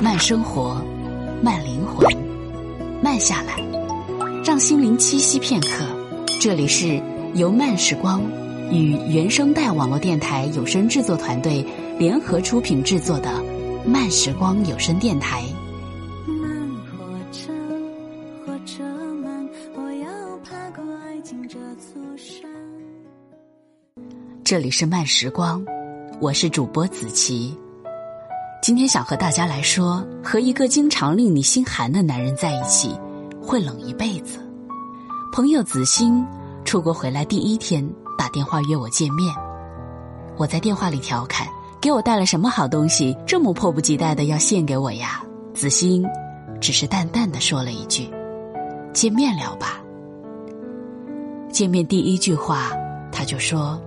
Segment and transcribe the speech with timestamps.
[0.00, 0.80] 慢生活，
[1.42, 2.06] 慢灵魂，
[3.02, 3.56] 慢下来，
[4.44, 5.84] 让心灵栖息片刻。
[6.40, 7.02] 这里是
[7.34, 8.22] 由慢时光
[8.70, 11.66] 与原声带网络电台有声制作团队
[11.98, 13.42] 联合出品制作的
[13.84, 15.42] 慢时光有声电台。
[16.28, 17.52] 慢火车，
[18.46, 18.84] 火车
[19.16, 20.08] 慢，我要
[20.44, 22.48] 爬过爱情这座山。
[24.44, 25.64] 这里是慢时光，
[26.20, 27.52] 我是主播子琪。
[28.68, 32.94] 今天想和大家来说，和一个经常令你心寒的男人在一起，
[33.42, 34.46] 会冷一辈子。
[35.32, 36.22] 朋友子欣
[36.66, 37.82] 出国回来第一天
[38.18, 39.34] 打电话约我见面，
[40.36, 41.48] 我在电话里调侃
[41.80, 45.22] ：“给我带了什么好东西，这么迫不及待的要献给我呀？”
[45.56, 46.04] 子欣
[46.60, 48.10] 只是淡淡的说了一句
[48.92, 49.80] ：“见面聊吧。”
[51.50, 52.70] 见面第一句话，
[53.10, 53.80] 他就说：“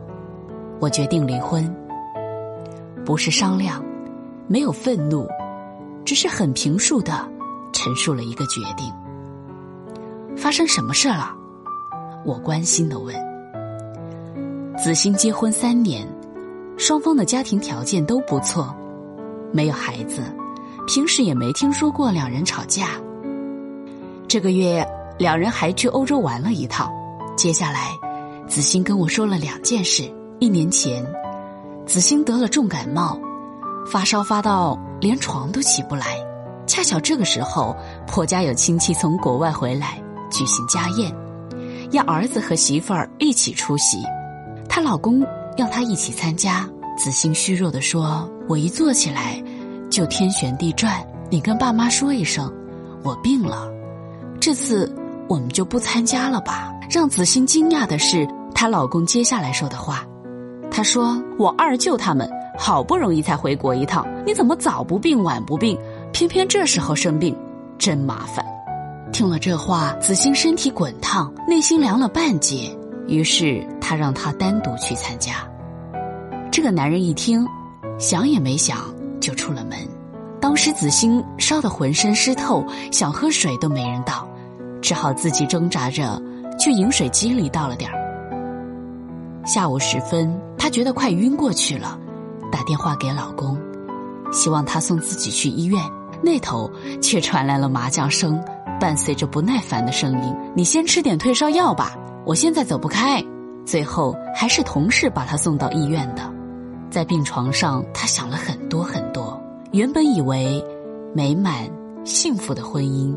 [0.81, 1.71] 我决定离婚。”
[3.05, 3.79] 不是商量。
[4.51, 5.25] 没有愤怒，
[6.03, 7.25] 只是很平述的
[7.71, 8.93] 陈述了一个决定。
[10.35, 11.33] 发生什么事了？
[12.25, 13.15] 我关心的问。
[14.77, 16.05] 子欣结婚三年，
[16.77, 18.75] 双方的家庭条件都不错，
[19.53, 20.21] 没有孩子，
[20.85, 22.89] 平时也没听说过两人吵架。
[24.27, 24.85] 这个月
[25.17, 26.91] 两人还去欧洲玩了一趟。
[27.37, 27.97] 接下来，
[28.49, 31.05] 子欣跟我说了两件事：一年前，
[31.85, 33.17] 子欣得了重感冒。
[33.85, 36.17] 发烧发到连床都起不来，
[36.65, 37.75] 恰巧这个时候
[38.07, 41.13] 婆家有亲戚从国外回来举行家宴，
[41.91, 43.97] 要儿子和媳妇儿一起出席，
[44.69, 45.25] 她老公
[45.57, 46.67] 要她一起参加。
[46.97, 49.41] 子欣虚弱的说：“我一坐起来
[49.89, 52.51] 就天旋地转，你跟爸妈说一声，
[53.03, 53.67] 我病了，
[54.39, 54.93] 这次
[55.27, 60.05] 我们就不参加了吧。”让子欣惊讶的是她老公接下来说的话，
[60.69, 62.29] 他说：“我二舅他们。”
[62.63, 65.75] 好不容易才回国一趟，你怎么早不病晚不病，
[66.13, 67.35] 偏偏这时候生病，
[67.79, 68.45] 真麻烦。
[69.11, 72.69] 听了这话，子欣身体滚烫，内心凉了半截。
[73.07, 75.37] 于是他让他单独去参加。
[76.51, 77.43] 这个男人一听，
[77.97, 78.77] 想也没想
[79.19, 79.79] 就出了门。
[80.39, 84.29] 当时子欣烧得浑身湿透，想喝水都没人倒，
[84.83, 86.21] 只好自己挣扎着
[86.59, 87.97] 去饮水机里倒了点儿。
[89.47, 91.97] 下午时分，他觉得快晕过去了。
[92.51, 93.57] 打电话给老公，
[94.31, 95.81] 希望他送自己去医院。
[96.23, 96.69] 那头
[97.01, 98.39] 却传来了麻将声，
[98.79, 101.95] 伴随着不耐烦的声音：“你先吃点退烧药吧，
[102.25, 103.23] 我现在走不开。”
[103.65, 106.31] 最后还是同事把他送到医院的。
[106.89, 109.41] 在病床上，他想了很多很多。
[109.71, 110.63] 原本以为
[111.15, 111.69] 美满
[112.03, 113.15] 幸福的婚姻，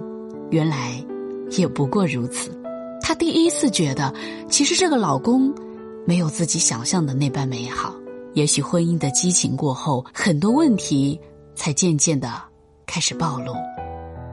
[0.50, 1.04] 原来
[1.58, 2.50] 也不过如此。
[3.02, 4.14] 他第一次觉得，
[4.48, 5.52] 其实这个老公
[6.06, 7.94] 没有自己想象的那般美好。
[8.34, 11.18] 也许婚姻的激情过后，很多问题
[11.54, 12.30] 才渐渐的
[12.84, 13.54] 开始暴露。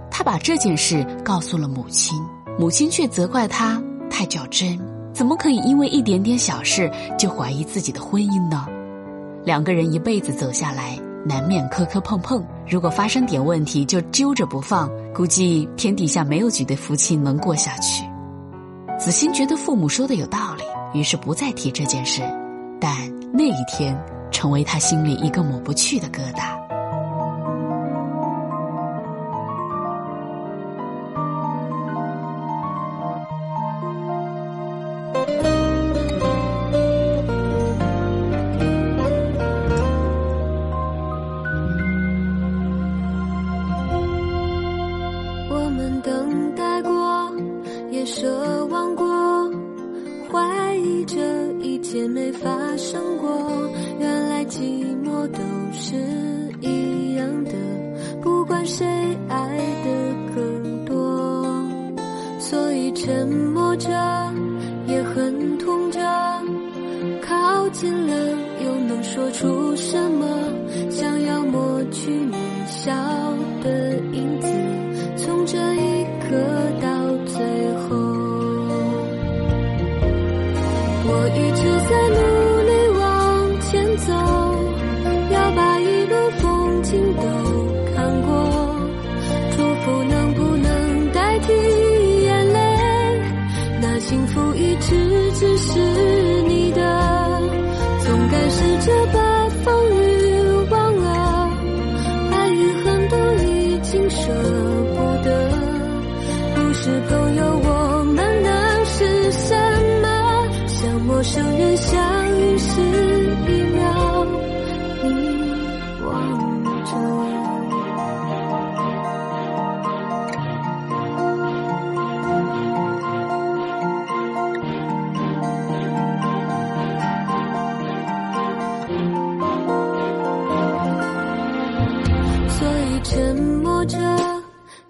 [0.10, 2.20] 他把这件事告诉了母亲，
[2.60, 4.78] 母亲却责怪他太较真，
[5.14, 8.68] 怎么可以因为一点点小事就怀疑自己的婚姻呢？
[9.46, 18.04] 两个人一辈子走下来，难免磕磕碰碰，如果发生点问题就揪着不放，估计天底下没有几对夫妻能过下去。
[19.00, 20.64] 子欣觉得父母说的有道理，
[21.00, 22.22] 于是不再提这件事。
[22.84, 22.98] 但
[23.32, 23.96] 那一天，
[24.32, 26.60] 成为他心里一个抹不去的疙瘩。
[45.52, 47.32] 我们等待过，
[47.92, 49.08] 也奢望过，
[50.32, 51.41] 怀疑着。
[51.94, 53.30] 也没发生过，
[54.00, 54.60] 原来寂
[55.04, 55.40] 寞都
[55.74, 55.96] 是
[56.62, 57.52] 一样的，
[58.22, 58.86] 不管谁
[59.28, 59.90] 爱的
[60.34, 61.46] 更多，
[62.40, 63.90] 所以沉默着
[64.88, 66.00] 也很痛着，
[67.22, 68.16] 靠近了
[68.64, 70.26] 又能说出什么？
[70.90, 72.36] 想要抹去你
[72.68, 72.94] 笑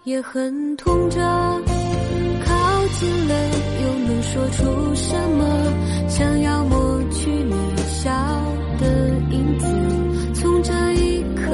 [0.03, 1.19] 也很痛着。
[2.43, 3.35] 靠近了，
[3.83, 5.45] 又能说出什么？
[6.09, 7.53] 想要抹去你
[7.87, 8.11] 笑
[8.79, 9.65] 的影子，
[10.33, 11.51] 从这一刻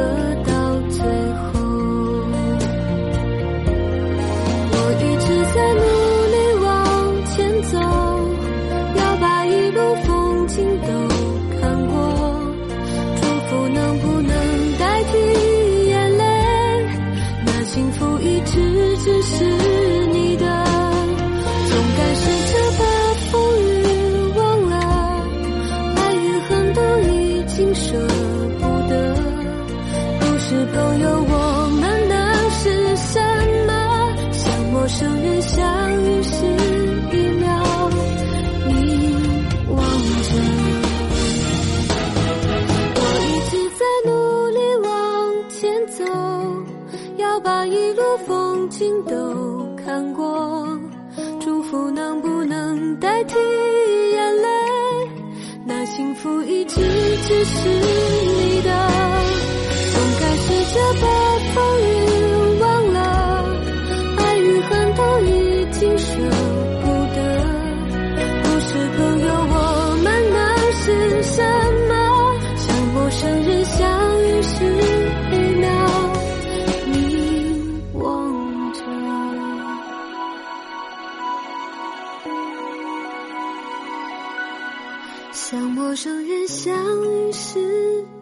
[86.00, 87.60] 生人相遇时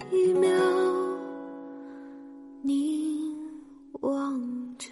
[0.09, 0.49] 一秒，
[2.61, 3.35] 凝
[3.99, 4.39] 望
[4.77, 4.87] 着。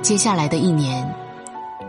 [0.00, 1.06] 接下来的一年，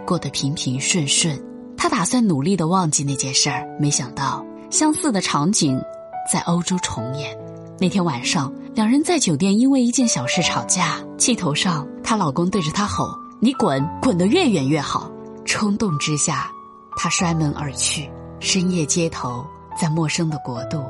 [0.06, 1.42] 过得平平顺顺。
[1.78, 5.82] 他打算努力的忘记那件事儿，没想到相似的场景
[6.30, 7.34] 在欧洲重演。
[7.80, 13.10] 那天晚上，两人在酒店因为一件小事吵架，气头上，她老公对着她吼
[13.42, 15.12] ：“你滚，滚得越远越好。”
[15.46, 16.52] 冲动之下，
[16.96, 18.08] 她摔门而去。
[18.40, 19.44] 深夜街头，
[19.76, 20.84] 在陌生的国度，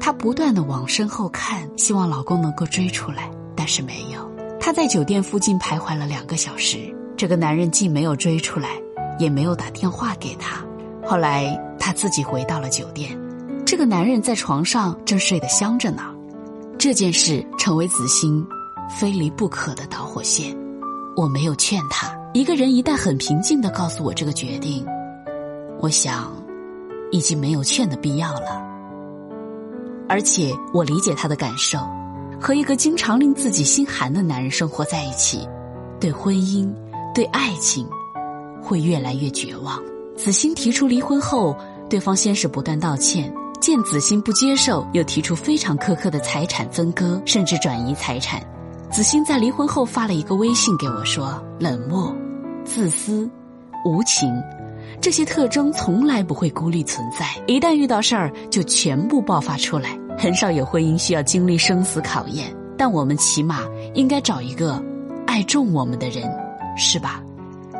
[0.00, 4.26] 她不断的往身后看，希望老公能够追出来，但是没有。
[4.58, 6.78] 她在酒店附近徘徊了两个小时，
[7.18, 8.70] 这个男人既没有追出来，
[9.18, 10.64] 也没有打电话给她。
[11.04, 13.14] 后来，她自己回到了酒店，
[13.66, 16.02] 这个男人在床上正睡得香着呢。
[16.80, 18.42] 这件事成为子欣
[18.88, 20.56] 非离不可的导火线。
[21.14, 24.82] 我没有劝他，一个人一旦很平静的告诉我这个决定，
[25.78, 26.32] 我想，
[27.10, 28.66] 已经没有劝的必要了。
[30.08, 31.78] 而且我理解他的感受，
[32.40, 35.46] 和一个经常令自己心寒的男人生活在一起，
[36.00, 36.72] 对婚姻、
[37.14, 37.86] 对爱情，
[38.62, 39.78] 会越来越绝望。
[40.16, 41.54] 子欣提出离婚后，
[41.90, 43.30] 对方先是不断道歉。
[43.60, 48.42] 见子欣不接受，又提出非常苛刻的财产分割，甚至转移财产。
[48.90, 52.12] 子欣在离婚后发了一个微信给我，说：“冷漠、
[52.64, 53.28] 自私、
[53.84, 54.34] 无情，
[55.00, 59.96] 这些特征从来不会孤立存在，一旦遇到事儿就全部爆发出来。
[60.18, 63.60] 很少有婚姻需要经历生死考验，但我们起码
[63.94, 64.82] 应该找一个
[65.26, 66.28] 爱重我们的人，
[66.76, 67.22] 是吧？”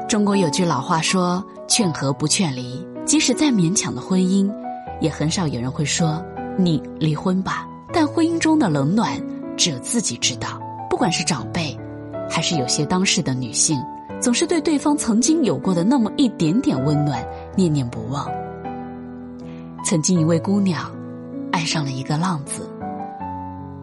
[0.09, 4.50] 中国有句老话说：“劝和不劝离，即使再勉强的婚姻。”
[5.00, 6.23] 也很少有人会说
[6.59, 9.21] 你离婚吧，但婚姻中的冷暖
[9.57, 10.61] 只有自己知道。
[10.88, 11.78] 不管是长辈，
[12.28, 13.80] 还是有些当事的女性，
[14.21, 17.25] 总是对对方曾经有过的那么一点点温暖
[17.57, 18.28] 念念不忘。
[19.85, 20.90] 曾经一位姑娘
[21.52, 22.69] 爱上了一个浪子，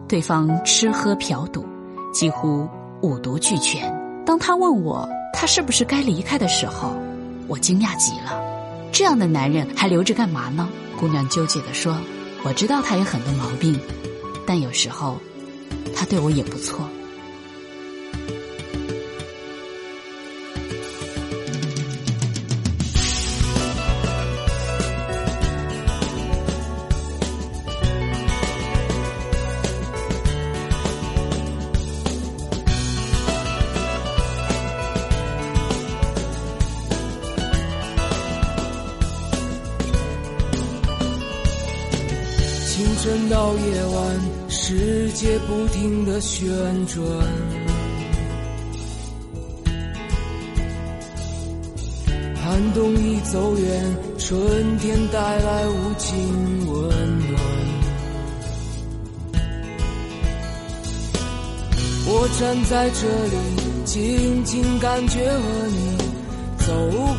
[0.06, 1.64] 对方吃喝嫖赌，
[2.12, 2.68] 几乎
[3.00, 3.92] 五毒俱全。
[4.24, 6.92] 当他问我他是不是该离开的时候，
[7.48, 8.40] 我惊讶极了。
[8.92, 10.68] 这样的男人还留着干嘛呢？
[10.98, 11.96] 姑娘纠结地说
[12.42, 13.78] ：“我知道他有很多毛病，
[14.44, 15.20] 但有时候，
[15.94, 16.88] 他对我也不错。”
[43.08, 46.46] 清晨到夜晚，世界不停的旋
[46.86, 47.02] 转。
[52.36, 56.18] 寒冬已走远，春天带来无尽
[56.70, 56.90] 温
[57.30, 57.40] 暖。
[62.10, 63.38] 我站在这里，
[63.86, 65.96] 静静感觉和你
[66.58, 66.74] 走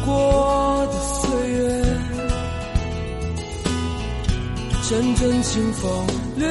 [0.05, 1.78] 过的岁月。
[4.89, 6.47] 阵阵清风掠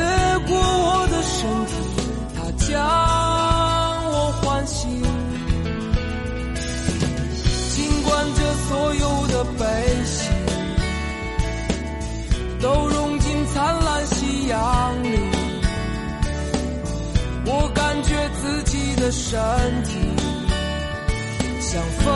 [0.47, 1.73] 过我的身体，
[2.37, 2.71] 它将
[4.12, 4.88] 我唤醒。
[7.75, 9.64] 尽管这所有的悲
[10.04, 10.30] 喜
[12.61, 15.18] 都融进灿烂夕阳里，
[17.45, 19.37] 我感觉自己的身
[19.83, 19.99] 体
[21.61, 22.14] 像风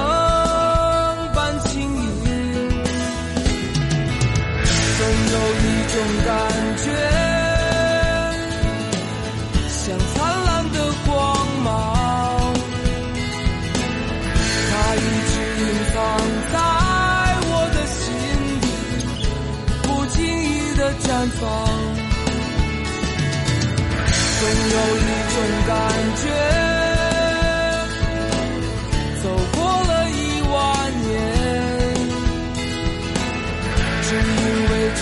[5.93, 6.33] 种感
[6.79, 6.85] 觉，
[9.69, 9.83] 像
[10.15, 11.13] 灿烂的光
[11.63, 11.69] 芒，
[14.71, 15.97] 它一直隐藏
[16.51, 16.55] 在
[17.45, 18.01] 我的心
[18.63, 18.65] 底，
[19.83, 21.05] 不经意的绽
[21.39, 21.41] 放。
[24.41, 25.37] 总有一种
[25.69, 25.71] 感
[26.17, 26.25] 觉，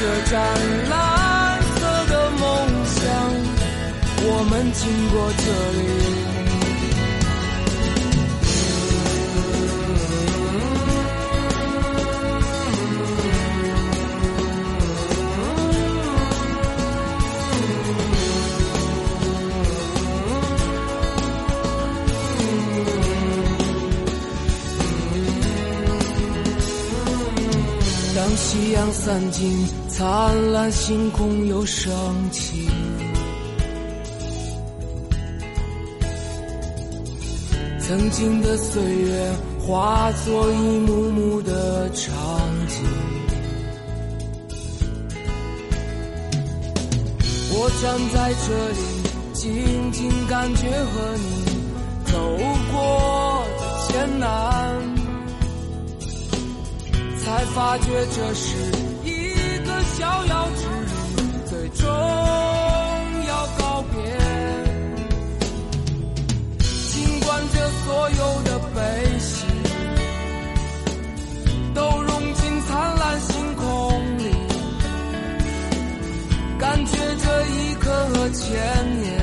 [0.01, 0.41] 这湛
[0.89, 2.41] 蓝色的梦
[2.87, 3.05] 想，
[4.23, 4.81] 我们经
[5.11, 5.45] 过这
[5.77, 6.10] 里。
[28.51, 31.89] 夕阳散尽，灿烂星空又升
[32.33, 32.67] 起。
[37.79, 42.13] 曾经的岁月化作一幕幕的场
[42.67, 42.83] 景，
[47.53, 48.81] 我站在这里，
[49.33, 51.45] 静静感觉和你
[52.05, 52.19] 走
[52.73, 55.00] 过的艰难。
[57.31, 58.57] 才发觉这是
[59.05, 61.87] 一个逍遥之旅，最终
[63.29, 63.95] 要告别。
[66.89, 68.81] 尽管这所有的悲
[69.21, 69.47] 喜
[71.73, 74.35] 都融进灿烂星空里，
[76.59, 78.51] 感觉这一刻和千
[79.03, 79.20] 年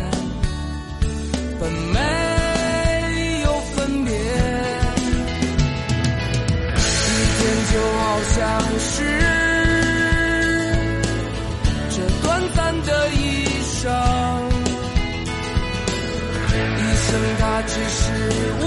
[8.79, 9.03] 是
[11.89, 13.15] 这短暂的一
[13.63, 13.91] 生，
[16.53, 17.09] 一生
[17.39, 18.03] 它只是
[18.61, 18.65] 无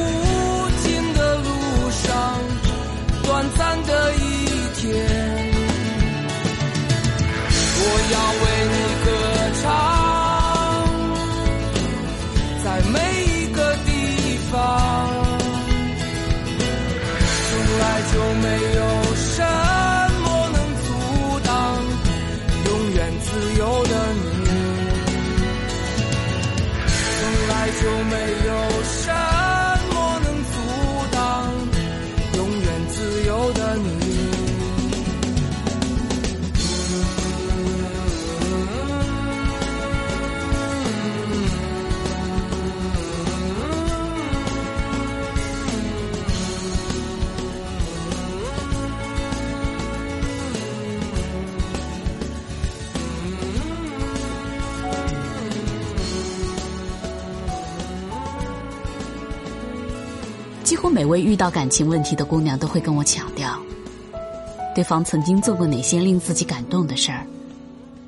[60.80, 63.58] 乎每位遇到感情问题的姑娘都会跟我强调，
[64.75, 67.26] 对方曾经做过哪些令自己感动的事儿，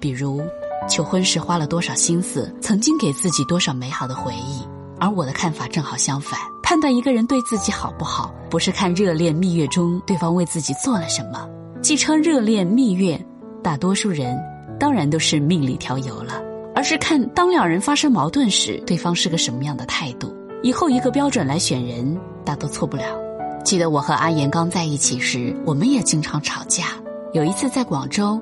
[0.00, 0.40] 比如
[0.88, 4.66] 求婚时花了多少心思，曾经给自己多少美好的回忆。
[4.98, 11.46] 而我的看法正好相反，判断一个人对自己好不好，不是看热恋蜜月中对方为自己做了什么，
[11.82, 13.20] 既称热恋蜜月，
[13.62, 14.40] 大多数人
[14.78, 16.40] 当然都是命里调油了，
[16.74, 20.34] 而是看当两人发生矛盾时，对方是个什么样的态度。
[20.62, 23.04] 以后一个标准来选人，大都错不了。
[23.64, 26.86] 记得我和阿言刚在一起时，我们也经常吵架。
[27.32, 28.40] 有一次在广州，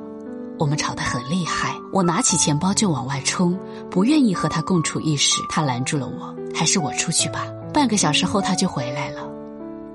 [0.59, 3.57] 我们吵得很厉害，我拿起钱包就往外冲，
[3.90, 5.40] 不愿意和他共处一室。
[5.49, 7.47] 他拦住了我，还是我出去吧。
[7.73, 9.21] 半个小时后他就回来了，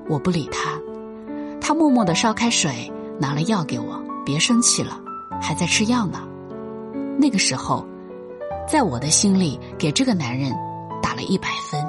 [0.07, 0.79] 我不理他，
[1.59, 4.97] 他默默地烧开水，拿了药给我，别生气了，
[5.41, 6.19] 还在吃药呢。
[7.17, 7.85] 那个时候，
[8.69, 10.53] 在我的心里，给这个男人
[11.01, 11.83] 打了一百分。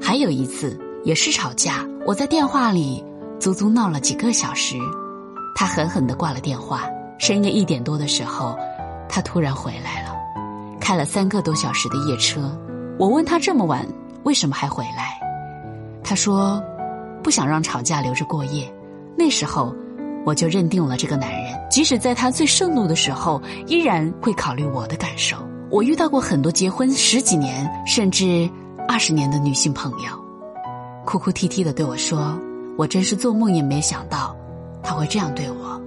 [0.00, 3.04] 还有一次也是吵架，我在电话里
[3.40, 4.76] 足足闹了几个小时，
[5.54, 6.84] 他狠狠地挂了电话。
[7.18, 8.56] 深夜一点多的时候，
[9.08, 10.14] 他突然回来了，
[10.80, 12.56] 开了三个多小时的夜车。
[12.98, 13.86] 我问他这么晚
[14.24, 15.20] 为什么还回来，
[16.04, 16.62] 他说
[17.22, 18.72] 不想让吵架留着过夜。
[19.16, 19.74] 那时候
[20.24, 25.36] 我就认定了这个男人，即使在他最盛怒的时候，依然会考虑我的感受。
[25.70, 28.48] 我遇到过很多结婚十几年甚至
[28.88, 30.21] 二十年的女性朋友，
[31.04, 32.38] 哭哭啼啼的对我说
[32.78, 34.36] ：“我真是做梦也没想到，
[34.82, 35.80] 他会这样对我，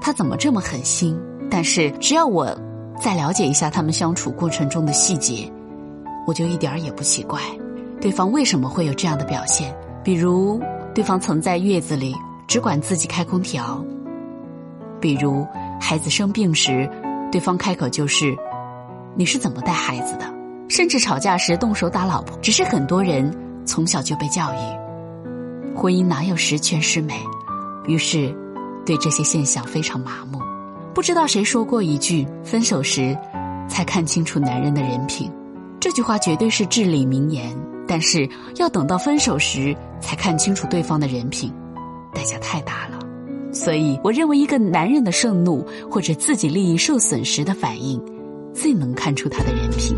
[0.00, 1.18] 他怎么这么狠心？”
[1.50, 2.56] 但是只要我
[3.00, 5.50] 再了解一下他们相处过程中的细节，
[6.26, 7.40] 我就一点儿也不奇怪，
[8.00, 9.74] 对方为什么会有这样的表现。
[10.04, 10.60] 比如，
[10.94, 12.14] 对方曾在月子里
[12.46, 13.62] 只管自己开空调；
[15.00, 15.46] 比如，
[15.80, 16.88] 孩子生病时，
[17.30, 18.36] 对方开口就是
[19.16, 20.24] “你是怎么带孩子的”，
[20.68, 22.38] 甚至吵架时动手打老婆。
[22.40, 23.30] 只是很多人
[23.64, 27.14] 从小就被教育，婚姻哪有十全十美，
[27.86, 28.34] 于是
[28.84, 30.40] 对这些现象非常麻木。
[30.94, 33.16] 不知道谁说过一句：“分手时
[33.68, 35.30] 才看清楚男人的人品。”
[35.80, 37.56] 这句话绝对是至理名言。
[37.84, 38.26] 但是
[38.56, 41.52] 要等到分手时才看清楚对方的人品，
[42.14, 42.98] 代价太大了。
[43.52, 48.00] 所以，我认为一个男人的盛怒或者自己利益受损时的反应，
[48.54, 49.94] 最能看出他的人品。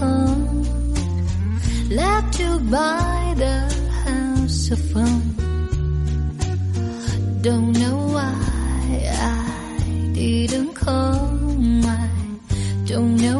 [0.00, 0.64] Didn't.
[1.90, 3.56] Left you by the
[4.04, 5.20] house of fun.
[7.42, 8.34] Don't know why
[9.36, 11.20] I didn't call
[11.84, 12.08] I
[12.86, 13.39] don't know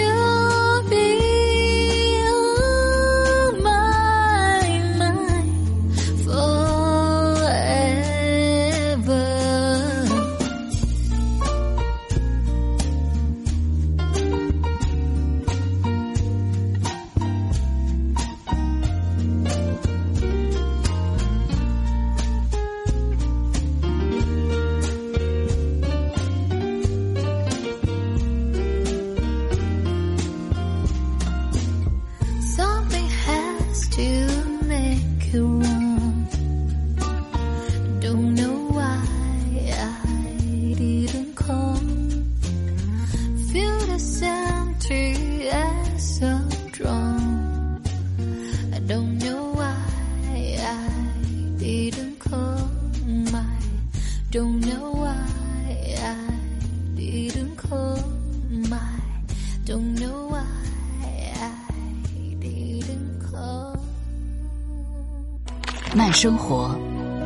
[65.93, 66.73] 慢生活，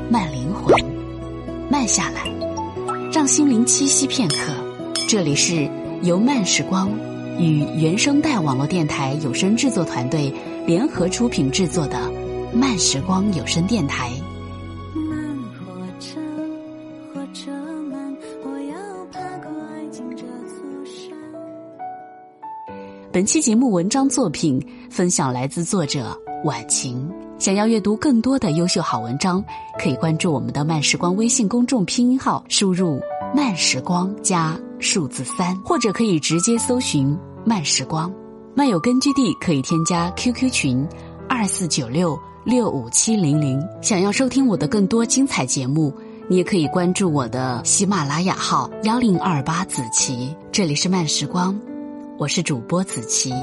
[0.09, 0.75] 慢灵魂，
[1.69, 2.23] 慢下来，
[3.13, 4.51] 让心灵栖息片刻。
[5.07, 5.69] 这里是
[6.01, 6.89] 由慢时光
[7.37, 10.33] 与原声带网络电台有声制作团队
[10.65, 11.97] 联合出品制作的
[12.57, 14.09] 《慢时光有声电台》。
[14.99, 16.19] 慢火车，
[17.13, 17.51] 火车
[17.83, 21.15] 慢，我要爬过爱情这座山。
[23.11, 27.07] 本期节目文章作品分享来自作者晚晴。
[27.37, 29.43] 想要阅读更多的优秀好文章，
[29.77, 32.99] 可以关注我们的慢时光微信公众拼音号，输入
[33.35, 38.11] “慢时光”加数字三，或者可以直接搜寻“慢时光”。
[38.55, 40.87] 漫友根据地可以添加 QQ 群
[41.27, 43.61] 二四九六六五七零零。
[43.81, 45.93] 想要收听我的更多精彩节目，
[46.29, 50.33] 你也可以关注我的喜马拉雅号幺零二八子琪。
[50.53, 51.59] 这里是慢时光，
[52.17, 53.33] 我是主播子琪，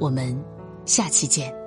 [0.00, 0.36] 我们
[0.84, 1.57] 下期见。